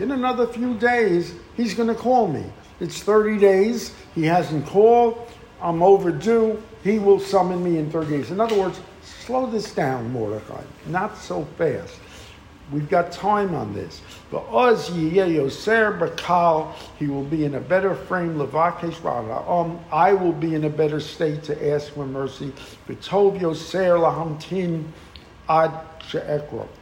In 0.00 0.10
another 0.12 0.46
few 0.46 0.78
days, 0.78 1.34
he's 1.56 1.74
going 1.74 1.88
to 1.88 1.96
call 1.96 2.28
me. 2.28 2.44
It's 2.78 3.02
30 3.02 3.38
days. 3.38 3.92
He 4.14 4.22
hasn't 4.22 4.66
called. 4.66 5.32
I'm 5.60 5.82
overdue. 5.82 6.62
He 6.84 7.00
will 7.00 7.18
summon 7.18 7.64
me 7.64 7.78
in 7.78 7.90
30 7.90 8.08
days. 8.08 8.30
In 8.30 8.40
other 8.40 8.56
words, 8.56 8.78
slow 9.02 9.50
this 9.50 9.74
down, 9.74 10.12
Mordecai. 10.12 10.62
Not 10.86 11.18
so 11.18 11.44
fast. 11.58 11.98
We've 12.70 12.88
got 12.88 13.10
time 13.10 13.56
on 13.56 13.74
this. 13.74 14.00
But 14.30 14.44
Oz 14.48 14.90
Yoser 14.90 15.98
Bakal, 15.98 16.72
he 17.00 17.08
will 17.08 17.24
be 17.24 17.44
in 17.44 17.56
a 17.56 17.60
better 17.60 17.96
frame. 17.96 18.36
Levakesh 18.36 19.04
um, 19.48 19.80
I 19.90 20.12
will 20.12 20.32
be 20.32 20.54
in 20.54 20.64
a 20.64 20.70
better 20.70 21.00
state 21.00 21.42
to 21.44 21.72
ask 21.72 21.92
for 21.94 22.06
mercy. 22.06 22.52
Betov 22.88 23.40
Yoser 23.40 23.98
Lahamtin 23.98 24.84
Ad. 25.48 25.72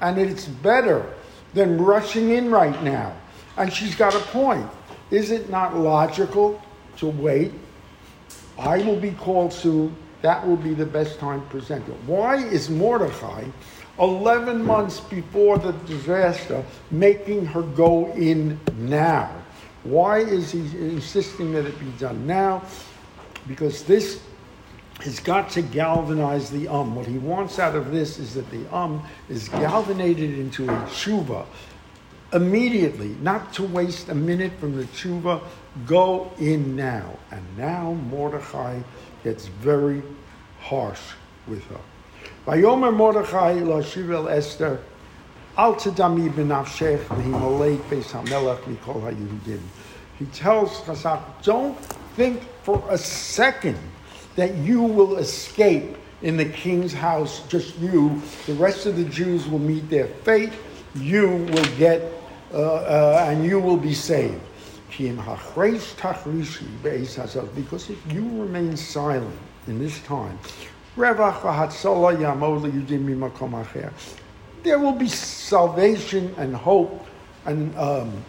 And 0.01 0.19
it's 0.19 0.47
better 0.47 1.07
than 1.55 1.79
rushing 1.79 2.31
in 2.31 2.51
right 2.51 2.83
now. 2.83 3.15
And 3.57 3.73
she's 3.73 3.95
got 3.95 4.15
a 4.15 4.19
point. 4.19 4.69
Is 5.11 5.31
it 5.31 5.49
not 5.49 5.77
logical 5.77 6.61
to 6.99 7.07
wait? 7.07 7.53
I 8.59 8.79
will 8.79 9.01
be 9.01 9.13
called 9.13 9.53
soon. 9.53 9.97
That 10.23 10.47
will 10.47 10.57
be 10.57 10.75
the 10.75 10.87
best 10.87 11.19
time 11.19 11.41
to 11.41 11.47
present 11.49 11.89
it. 11.89 11.95
Why 12.07 12.37
is 12.37 12.71
Mordechai, 12.71 13.45
11 13.99 14.65
months 14.65 15.01
before 15.01 15.59
the 15.59 15.73
disaster, 15.87 16.65
making 16.91 17.47
her 17.47 17.63
go 17.63 18.13
in 18.13 18.59
now? 18.77 19.31
Why 19.85 20.19
is 20.19 20.53
he 20.53 20.61
insisting 20.79 21.53
that 21.53 21.67
it 21.67 21.79
be 21.79 21.91
done 21.99 22.27
now? 22.27 22.63
Because 23.47 23.85
this 23.85 24.21
has 25.01 25.21
got 25.21 25.51
to 25.51 25.63
galvanize 25.63 26.51
the 26.51 26.69
um. 26.69 26.95
What 26.95 27.07
he 27.07 27.19
wants 27.19 27.59
out 27.59 27.75
of 27.75 27.91
this 27.91 28.19
is 28.19 28.35
that 28.35 28.51
the 28.51 28.75
um 28.75 29.03
is 29.29 29.49
galvanized 29.49 30.21
into 30.21 30.65
a 30.65 30.77
tshuva, 30.87 31.47
immediately, 32.33 33.17
not 33.21 33.53
to 33.55 33.65
waste 33.65 34.09
a 34.09 34.15
minute 34.15 34.53
from 34.59 34.77
the 34.77 34.85
tshuva. 34.85 35.43
Go 35.87 36.31
in 36.39 36.77
now. 36.77 37.19
And 37.33 37.43
now 37.59 37.95
Mordechai 38.09 38.81
gets 39.25 39.47
very 39.47 40.03
harsh 40.61 41.01
with 41.49 41.65
her. 41.65 41.81
Vayomer 42.47 42.95
Mordechai 42.95 43.55
Lashiv 43.55 44.31
Esther, 44.31 44.81
Al 45.57 45.75
Tadami 45.75 46.31
B'nafshech 46.31 47.05
V'himalek 47.07 47.79
Beis 47.89 48.13
HaMelech 48.13 48.61
Mikol 48.63 49.03
HaYudim. 49.03 49.61
He 50.19 50.27
tells 50.27 50.81
Chasach, 50.83 51.21
don't 51.43 51.79
think 52.17 52.43
for 52.63 52.85
a 52.89 52.97
second 52.97 53.79
that 54.37 54.55
you 54.57 54.83
will 54.83 55.19
escape 55.19 55.97
in 56.23 56.37
the 56.37 56.45
king's 56.45 56.93
house, 56.93 57.43
just 57.49 57.79
you. 57.79 58.21
The 58.47 58.55
rest 58.55 58.87
of 58.87 58.97
the 58.97 59.05
Jews 59.05 59.47
will 59.47 59.59
meet 59.59 59.89
their 59.91 60.07
fate. 60.07 60.53
You 60.95 61.29
will 61.53 61.77
get, 61.77 62.03
uh, 62.53 62.75
uh, 62.75 63.27
and 63.29 63.45
you 63.45 63.61
will 63.61 63.77
be 63.77 63.95
saved. 63.95 64.41
Because 67.55 67.91
if 67.91 68.13
you 68.13 68.23
remain 68.41 68.77
silent 68.77 69.39
in 69.67 69.79
this 69.79 70.01
time, 70.03 70.39
there 74.63 74.79
will 74.79 74.93
be 74.93 75.09
salvation 75.09 76.35
and 76.39 76.55
hope 76.57 77.05
and, 77.45 77.77
um, 77.77 78.25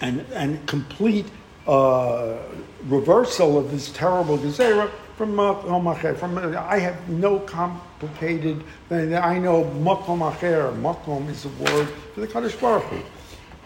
and, 0.00 0.24
and 0.32 0.66
complete 0.66 1.26
uh, 1.68 2.38
reversal 2.86 3.58
of 3.58 3.70
this 3.70 3.90
terrible 3.92 4.38
gezerah 4.38 4.90
from 5.16 5.34
makom 5.34 6.16
From 6.16 6.38
I 6.38 6.78
have 6.78 7.08
no 7.08 7.40
complicated. 7.40 8.64
I 8.90 9.38
know 9.38 9.64
makom 9.64 10.20
acher. 10.32 10.72
Makom 10.80 11.28
is 11.28 11.44
a 11.44 11.48
word 11.48 11.88
for 12.14 12.20
the 12.20 12.26
Kadosh 12.26 12.58
Baruch 12.60 12.84
Hu. 12.84 13.00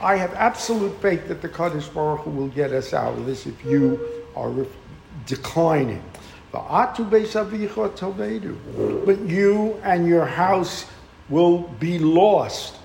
I 0.01 0.17
have 0.17 0.35
absolute 0.35 1.01
faith 1.01 1.29
that 1.29 1.43
the 1.43 1.49
Kadosh 1.49 1.93
Baruch 1.95 2.21
Hu 2.23 2.31
will 2.31 2.49
get 2.49 2.73
us 2.73 2.93
out 2.93 3.17
of 3.17 3.27
this 3.27 3.47
if 3.47 3.65
you 3.65 4.01
are 4.35 4.53
declining. 5.27 6.03
But 6.51 6.69
you 9.21 9.81
and 9.85 10.07
your 10.09 10.27
house 10.27 10.87
will 11.29 11.59
be 11.81 11.99
lost. 11.99 12.77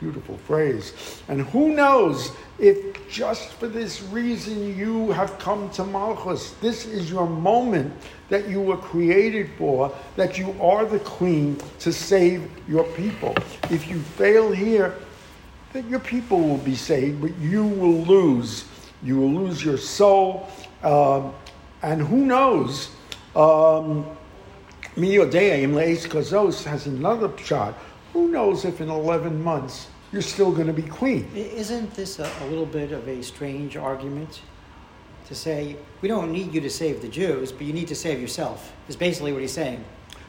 Beautiful 0.00 0.36
phrase. 0.38 0.92
And 1.28 1.42
who 1.42 1.72
knows 1.72 2.32
if 2.58 3.08
just 3.08 3.52
for 3.52 3.68
this 3.68 4.02
reason 4.02 4.76
you 4.76 5.12
have 5.12 5.38
come 5.38 5.70
to 5.70 5.84
Malchus. 5.84 6.50
This 6.60 6.84
is 6.84 7.10
your 7.10 7.28
moment 7.28 7.92
that 8.28 8.48
you 8.48 8.60
were 8.60 8.76
created 8.76 9.50
for, 9.56 9.94
that 10.16 10.36
you 10.36 10.54
are 10.60 10.84
the 10.84 10.98
queen 10.98 11.60
to 11.78 11.92
save 11.92 12.50
your 12.68 12.84
people. 12.94 13.34
If 13.70 13.88
you 13.88 14.00
fail 14.00 14.50
here, 14.50 14.96
then 15.72 15.88
your 15.88 16.00
people 16.00 16.40
will 16.40 16.58
be 16.58 16.74
saved, 16.74 17.20
but 17.20 17.36
you 17.38 17.64
will 17.64 18.02
lose. 18.02 18.64
You 19.04 19.18
will 19.18 19.44
lose 19.44 19.64
your 19.64 19.78
soul. 19.78 20.48
Um, 20.82 21.32
and 21.82 22.02
who 22.02 22.26
knows? 22.26 22.90
Um, 23.36 24.04
Miyodea 24.98 25.62
Imleis 25.62 26.08
Kozos 26.08 26.64
has 26.64 26.88
another 26.88 27.30
shot. 27.38 27.78
Who 28.12 28.26
knows 28.26 28.64
if 28.64 28.80
in 28.80 28.88
11 28.88 29.40
months 29.40 29.86
you're 30.10 30.22
still 30.22 30.50
going 30.50 30.66
to 30.66 30.72
be 30.72 30.82
queen? 30.82 31.30
Isn't 31.36 31.94
this 31.94 32.18
a, 32.18 32.28
a 32.40 32.46
little 32.46 32.66
bit 32.66 32.90
of 32.90 33.06
a 33.06 33.22
strange 33.22 33.76
argument? 33.76 34.42
To 35.28 35.36
say, 35.36 35.76
we 36.00 36.08
don't 36.08 36.32
need 36.32 36.52
you 36.52 36.60
to 36.60 36.70
save 36.70 37.00
the 37.00 37.06
Jews, 37.06 37.52
but 37.52 37.64
you 37.64 37.72
need 37.72 37.86
to 37.88 37.94
save 37.94 38.20
yourself, 38.20 38.72
is 38.88 38.96
basically 38.96 39.32
what 39.32 39.40
he's 39.40 39.52
saying. 39.52 39.84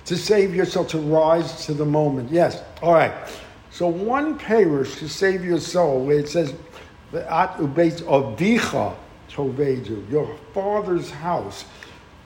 To 0.05 0.15
save 0.15 0.53
yourself, 0.53 0.89
to 0.89 0.99
rise 0.99 1.65
to 1.65 1.73
the 1.73 1.85
moment. 1.85 2.29
Yes. 2.29 2.61
All 2.83 2.93
right. 2.93 3.13
So 3.71 3.87
one 3.87 4.37
parish 4.37 4.97
to 4.97 5.09
save 5.09 5.43
your 5.43 5.59
soul, 5.59 6.05
where 6.05 6.19
it 6.19 6.29
says, 6.29 6.53
the 7.11 7.25
At 7.33 7.55
ubeit 7.55 8.03
avicha 8.03 8.95
tovedu, 9.31 10.07
your 10.11 10.37
father's 10.53 11.09
house. 11.09 11.65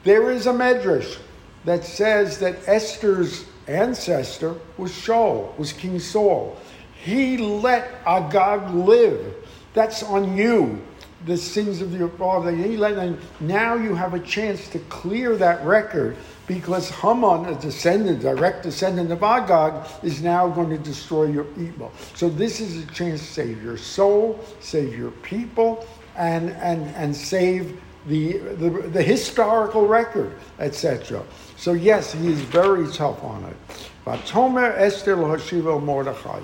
There 0.03 0.29
is 0.29 0.45
a 0.47 0.51
medrash 0.51 1.19
that 1.65 1.83
says 1.85 2.39
that 2.39 2.67
Esther's 2.67 3.45
ancestor 3.67 4.55
was 4.77 4.91
Shaul, 4.91 5.57
was 5.57 5.73
King 5.73 5.99
Saul. 5.99 6.57
He 7.03 7.37
let 7.37 7.89
Agag 8.05 8.73
live. 8.73 9.35
That's 9.73 10.03
on 10.03 10.37
you, 10.37 10.81
the 11.25 11.37
sins 11.37 11.81
of 11.81 11.93
your 11.97 12.09
father. 12.09 12.51
He 12.51 12.77
let 12.77 12.95
them. 12.95 13.19
Now 13.39 13.75
you 13.75 13.95
have 13.95 14.13
a 14.13 14.19
chance 14.19 14.69
to 14.69 14.79
clear 14.79 15.35
that 15.37 15.65
record 15.65 16.15
because 16.47 16.89
Haman, 16.89 17.45
a 17.45 17.59
descendant, 17.59 18.21
direct 18.21 18.63
descendant 18.63 19.11
of 19.11 19.23
Agag, 19.23 19.89
is 20.03 20.21
now 20.21 20.47
going 20.47 20.69
to 20.69 20.77
destroy 20.77 21.25
your 21.25 21.47
evil. 21.57 21.91
So 22.15 22.29
this 22.29 22.59
is 22.59 22.83
a 22.83 22.87
chance 22.87 23.21
to 23.21 23.27
save 23.27 23.63
your 23.63 23.77
soul, 23.77 24.39
save 24.59 24.97
your 24.97 25.11
people, 25.11 25.85
and 26.15 26.51
and 26.51 26.83
and 26.95 27.15
save 27.15 27.81
the 28.07 28.37
the, 28.37 28.69
the 28.69 29.03
historical 29.03 29.87
record, 29.87 30.33
etc. 30.59 31.23
So 31.57 31.73
yes, 31.73 32.13
he 32.13 32.27
is 32.27 32.41
very 32.41 32.91
tough 32.91 33.23
on 33.23 33.43
it. 33.45 33.55
But 34.05 34.19
Tomer 34.21 34.77
Esther 34.77 35.15
Hashiva 35.15 35.81
Mordechai. 35.81 36.41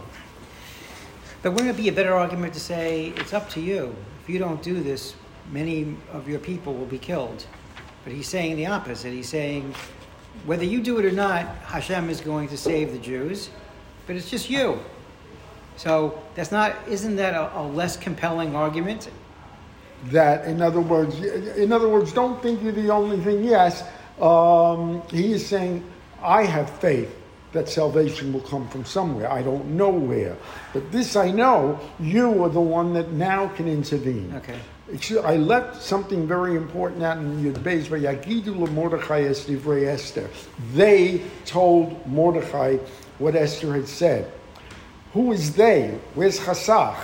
But 1.42 1.52
wouldn't 1.52 1.70
it 1.70 1.78
be 1.78 1.90
a 1.90 1.94
better 1.94 2.14
argument 2.14 2.54
to 2.54 2.60
say 2.60 3.14
it's 3.18 3.34
up 3.34 3.50
to 3.52 3.62
you? 3.62 3.96
If 4.22 4.30
you 4.30 4.40
don't 4.40 4.62
do 4.62 4.82
this, 4.82 5.16
many 5.52 5.96
of 6.12 6.28
your 6.28 6.40
people 6.40 6.74
will 6.74 6.86
be 6.86 6.98
killed. 6.98 7.46
But 8.04 8.14
he's 8.14 8.28
saying 8.28 8.56
the 8.56 8.66
opposite. 8.66 9.14
He's 9.14 9.30
saying 9.30 9.74
whether 10.46 10.64
you 10.64 10.82
do 10.82 11.00
it 11.00 11.06
or 11.06 11.12
not, 11.12 11.46
Hashem 11.58 12.10
is 12.10 12.22
going 12.22 12.48
to 12.50 12.58
save 12.58 12.92
the 12.92 13.00
Jews, 13.00 13.50
but 14.08 14.16
it's 14.16 14.30
just 14.30 14.50
you. 14.50 14.80
So 15.76 16.22
that's 16.36 16.52
not. 16.52 16.76
Isn't 16.88 17.16
that 17.18 17.34
a, 17.34 17.58
a 17.58 17.64
less 17.64 17.98
compelling 17.98 18.56
argument? 18.56 19.10
That, 20.06 20.46
in 20.46 20.62
other 20.62 20.82
words, 20.82 21.20
in 21.20 21.74
other 21.74 21.90
words, 21.90 22.14
don't 22.14 22.42
think 22.42 22.64
you're 22.64 22.72
the 22.72 22.90
only 22.90 23.20
thing. 23.20 23.44
Yes, 23.44 23.84
um, 24.22 25.02
he 25.10 25.34
is 25.34 25.46
saying, 25.46 25.84
I 26.22 26.44
have 26.44 26.70
faith 26.80 27.16
that 27.52 27.68
salvation 27.68 28.32
will 28.32 28.42
come 28.42 28.68
from 28.70 28.86
somewhere. 28.86 29.32
I 29.32 29.42
don't 29.42 29.66
know 29.76 29.90
where. 29.90 30.38
But 30.74 30.92
this 30.92 31.16
I 31.16 31.32
know, 31.32 31.80
you 32.00 32.44
are 32.44 32.50
the 32.50 32.62
one 32.62 32.94
that 32.94 33.12
now 33.12 33.48
can 33.50 33.68
intervene. 33.68 34.34
Okay. 34.36 34.60
I 35.24 35.36
left 35.36 35.82
something 35.82 36.28
very 36.28 36.56
important 36.56 37.04
out 37.04 37.18
in 37.18 37.54
Beis, 37.54 37.88
Yagidu 37.88 38.72
Mordechai 38.72 39.22
Esther. 39.22 40.30
They 40.74 41.22
told 41.46 42.06
Mordechai 42.08 42.78
what 43.20 43.36
Esther 43.36 43.74
had 43.74 43.88
said. 43.88 44.32
Who 45.14 45.32
is 45.32 45.54
they? 45.54 46.00
Where's 46.16 46.40
Chasach? 46.40 46.98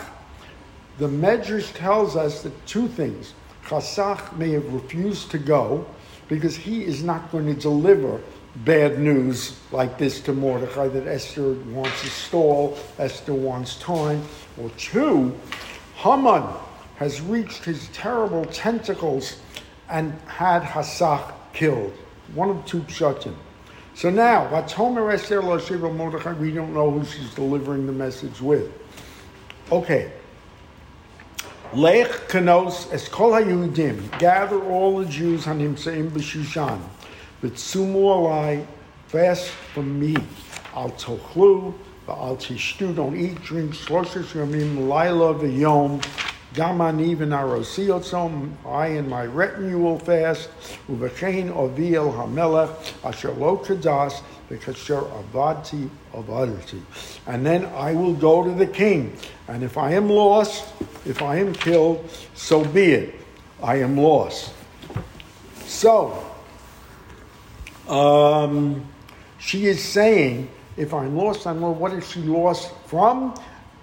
The 0.98 1.08
Medrash 1.08 1.74
tells 1.74 2.16
us 2.16 2.44
that 2.44 2.66
two 2.66 2.88
things. 2.88 3.34
Chasach 3.66 4.38
may 4.38 4.52
have 4.52 4.72
refused 4.74 5.32
to 5.32 5.38
go, 5.38 5.86
because 6.28 6.56
he 6.56 6.84
is 6.84 7.04
not 7.04 7.32
going 7.32 7.46
to 7.54 7.60
deliver 7.60 8.22
bad 8.58 9.00
news 9.00 9.60
like 9.72 9.98
this 9.98 10.22
to 10.22 10.34
Mordecai 10.34 10.88
that 10.88 11.08
Esther 11.08 11.54
wants 11.54 12.04
a 12.04 12.08
stall, 12.08 12.78
Esther 12.98 13.34
wants 13.34 13.76
time. 13.80 14.24
Or 14.58 14.70
two, 14.72 15.38
Haman 15.96 16.44
has 16.96 17.22
reached 17.22 17.66
his 17.66 17.90
terrible 17.90 18.46
tentacles 18.46 19.40
and 19.90 20.14
had 20.28 20.64
Hasach 20.64 21.34
killed. 21.54 21.94
One 22.34 22.50
of 22.50 22.66
two 22.66 22.82
pshatim. 22.82 23.36
So 23.94 24.10
now, 24.10 24.48
Vatomer 24.48 25.14
Esther 25.14 25.42
Shiva 25.60 25.92
Mordechai, 25.92 26.34
we 26.34 26.52
don't 26.52 26.74
know 26.74 26.92
who 26.92 27.06
she's 27.06 27.34
delivering 27.34 27.86
the 27.86 27.94
message 27.94 28.42
with. 28.42 28.72
Okay, 29.72 30.12
Lech 31.76 32.30
kanos 32.30 32.90
es 32.94 33.10
kol 33.10 33.32
hayudim. 33.32 34.18
Gather 34.18 34.64
all 34.72 35.00
the 35.00 35.06
Jews 35.08 35.46
on 35.46 35.60
him 35.60 35.76
hanimseim 35.76 36.10
b'shushan. 36.10 36.80
V'tzumu 37.44 38.16
alai, 38.16 38.66
fast 39.08 39.50
from 39.50 40.00
me. 40.00 40.16
Al 40.74 40.92
tochlu, 40.92 41.74
v'al 42.08 42.38
tishtu, 42.38 42.96
don't 42.96 43.18
eat, 43.18 43.42
drink, 43.42 43.74
shloshes 43.74 44.32
yomim, 44.32 44.88
laila 44.88 45.34
v'yom. 45.34 46.02
Gamani 46.54 47.14
v'narosiotzom, 47.18 48.54
I 48.66 48.88
and 48.88 49.10
my 49.10 49.26
retinue 49.26 49.78
will 49.78 50.00
fast. 50.00 50.48
Uvechein 50.90 51.52
ovi 51.52 51.96
el 51.96 52.14
hamelech, 52.14 52.94
asher 53.04 53.32
lo 53.32 53.58
kadas, 53.58 54.22
v'kasher 54.50 55.10
avadti 55.32 55.90
avadti. 56.14 56.82
And 57.28 57.46
then 57.46 57.66
I 57.66 57.94
will 57.94 58.14
go 58.14 58.44
to 58.44 58.52
the 58.52 58.68
king. 58.68 59.18
And 59.48 59.64
if 59.64 59.78
I 59.78 59.94
am 59.94 60.10
lost, 60.10 60.74
if 61.06 61.22
I 61.22 61.38
am 61.38 61.54
killed, 61.54 62.10
so 62.34 62.64
be 62.64 62.92
it. 62.92 63.16
I 63.62 63.78
am 63.78 63.98
lost. 63.98 64.54
So, 65.66 66.24
um, 67.88 68.86
she 69.40 69.66
is 69.66 69.84
saying, 69.84 70.50
if 70.78 70.94
I'm 70.94 71.16
lost, 71.16 71.48
I'm 71.48 71.62
lost. 71.62 71.80
What 71.80 71.94
is 71.94 72.10
she 72.10 72.22
lost 72.22 72.72
from? 72.88 73.36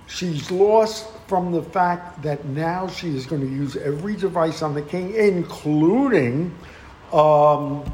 She's 0.07 0.51
lost 0.51 1.09
from 1.27 1.53
the 1.53 1.62
fact 1.62 2.22
that 2.22 2.44
now 2.44 2.88
she 2.88 3.16
is 3.16 3.25
going 3.25 3.40
to 3.40 3.48
use 3.48 3.77
every 3.77 4.16
device 4.16 4.61
on 4.61 4.75
the 4.75 4.83
king, 4.83 5.14
including 5.14 6.55
um, 7.12 7.85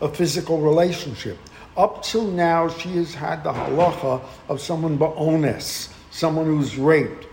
a 0.00 0.08
physical 0.08 0.60
relationship. 0.60 1.38
Up 1.76 2.04
till 2.04 2.26
now, 2.26 2.68
she 2.68 2.90
has 2.96 3.14
had 3.14 3.42
the 3.42 3.52
halacha 3.52 4.22
of 4.48 4.60
someone 4.60 4.96
ba'ones, 4.96 5.92
someone 6.10 6.46
who's 6.46 6.78
raped. 6.78 7.26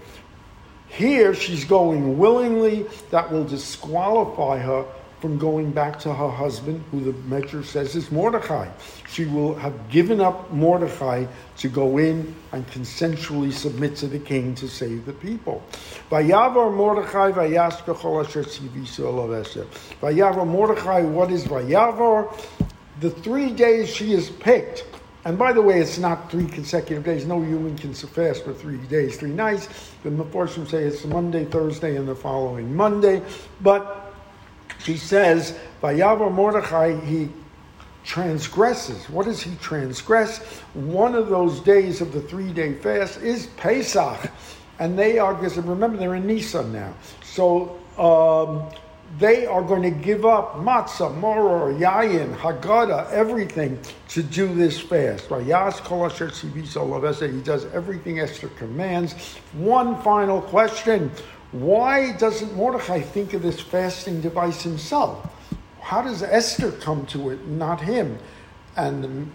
Here, 0.88 1.36
she's 1.36 1.64
going 1.64 2.18
willingly, 2.18 2.88
that 3.12 3.32
will 3.32 3.44
disqualify 3.44 4.58
her 4.58 4.86
from 5.22 5.38
going 5.38 5.72
back 5.72 6.00
to 6.00 6.12
her 6.12 6.30
husband, 6.30 6.84
who 6.90 7.04
the 7.04 7.12
Medrash 7.12 7.66
says 7.66 7.96
is 7.96 8.12
Mordechai. 8.12 8.68
She 9.08 9.26
will 9.26 9.54
have 9.54 9.90
given 9.90 10.20
up 10.20 10.52
Mordechai 10.52 11.28
to 11.58 11.70
go 11.70 12.00
in 12.00 12.34
and 12.52 12.66
consensually 12.72 13.54
submit 13.54 13.96
to 13.98 14.08
the 14.08 14.18
king 14.18 14.56
to 14.56 14.68
save 14.68 15.06
the 15.06 15.14
people. 15.14 15.64
Vayavar 16.10 16.76
Mordechai 16.76 17.32
vayaskachol 17.32 18.26
asher 18.26 18.44
Vayavar 20.02 20.48
Mordechai, 20.48 21.02
what 21.04 21.32
is 21.32 21.46
Vayavar? 21.46 22.36
The 23.02 23.10
three 23.10 23.52
days 23.52 23.90
she 23.90 24.14
is 24.14 24.30
picked. 24.30 24.86
And 25.26 25.38
by 25.38 25.54
the 25.54 25.62
way, 25.62 25.80
it's 25.80 25.98
not 25.98 26.32
three 26.32 26.48
consecutive 26.48 27.04
days. 27.04 27.26
No 27.26 27.42
human 27.42 27.78
can 27.78 27.94
fast 27.94 28.44
for 28.44 28.54
three 28.54 28.78
days, 28.78 29.18
three 29.18 29.32
nights. 29.32 29.68
The 30.04 30.10
Meforshim 30.10 30.68
say 30.68 30.84
it's 30.84 31.04
Monday, 31.06 31.46
Thursday, 31.46 31.96
and 31.96 32.08
the 32.08 32.16
following 32.16 32.76
Monday. 32.76 33.22
But 33.62 34.14
she 34.80 34.98
says, 34.98 35.58
Vayavar 35.82 36.32
Mordechai, 36.32 37.00
he 37.02 37.30
transgresses. 38.04 39.10
What 39.10 39.26
does 39.26 39.42
he 39.42 39.56
transgress? 39.56 40.40
One 40.74 41.14
of 41.14 41.30
those 41.30 41.60
days 41.60 42.02
of 42.02 42.14
the 42.14 42.22
three 42.22 42.52
day 42.52 42.74
fast 42.74 43.22
is 43.22 43.48
Pesach. 43.58 44.32
And 44.80 44.98
they 44.98 45.20
are, 45.20 45.36
because 45.36 45.58
remember, 45.58 45.98
they're 45.98 46.16
in 46.16 46.26
Nisan 46.26 46.72
now. 46.74 46.94
So 47.24 47.80
um, 47.98 48.72
they 49.20 49.46
are 49.46 49.62
going 49.62 49.82
to 49.82 49.92
give 49.92 50.26
up 50.26 50.56
matzah, 50.56 51.14
moror, 51.18 51.74
yayin, 51.74 52.34
haggadah, 52.38 53.12
everything 53.12 53.78
to 54.10 54.24
do 54.24 54.54
this 54.54 54.80
fast. 54.80 55.30
He 55.30 55.52
does 57.42 57.66
everything 57.66 58.20
Esther 58.20 58.48
commands. 58.50 59.14
One 59.54 60.02
final 60.02 60.42
question 60.42 61.12
why 61.52 62.14
doesn't 62.14 62.56
Mordechai 62.56 63.02
think 63.02 63.34
of 63.34 63.42
this 63.42 63.60
fasting 63.60 64.22
device 64.22 64.64
himself? 64.64 65.30
How 65.82 66.02
does 66.02 66.24
Esther 66.24 66.72
come 66.72 67.06
to 67.08 67.32
it, 67.32 67.46
not 67.46 67.82
him? 67.82 68.18
And 68.78 69.04
the 69.04 69.26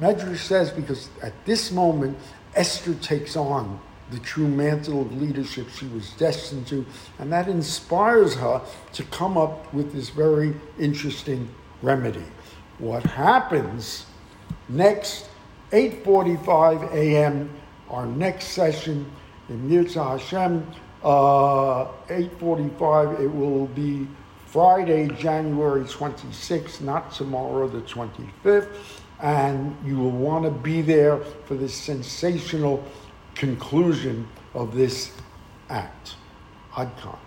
Medrash 0.00 0.38
says 0.38 0.72
because 0.72 1.08
at 1.22 1.32
this 1.44 1.70
moment, 1.70 2.18
Esther 2.56 2.94
takes 2.94 3.36
on 3.36 3.80
the 4.12 4.18
true 4.20 4.46
mantle 4.46 5.02
of 5.02 5.20
leadership 5.20 5.68
she 5.70 5.86
was 5.88 6.10
destined 6.12 6.66
to, 6.68 6.84
and 7.18 7.32
that 7.32 7.48
inspires 7.48 8.34
her 8.34 8.60
to 8.92 9.02
come 9.04 9.36
up 9.36 9.72
with 9.72 9.92
this 9.92 10.10
very 10.10 10.54
interesting 10.78 11.48
remedy. 11.80 12.24
What 12.78 13.02
happens 13.02 14.06
next, 14.68 15.28
8.45 15.70 16.92
a.m., 16.92 17.50
our 17.90 18.06
next 18.06 18.48
session 18.48 19.10
in 19.48 19.68
Yirtzeh 19.68 20.18
Hashem, 20.18 20.66
uh, 21.02 21.86
8.45, 22.08 23.20
it 23.20 23.26
will 23.26 23.66
be 23.66 24.06
Friday, 24.46 25.08
January 25.16 25.84
26th, 25.84 26.80
not 26.80 27.12
tomorrow, 27.12 27.68
the 27.68 27.80
25th. 27.80 28.68
And 29.20 29.76
you 29.84 29.96
will 29.96 30.10
want 30.10 30.44
to 30.44 30.50
be 30.50 30.82
there 30.82 31.18
for 31.46 31.54
this 31.54 31.74
sensational 31.74 32.84
conclusion 33.34 34.28
of 34.54 34.74
this 34.74 35.12
act. 35.68 36.16
Adkan. 36.72 37.21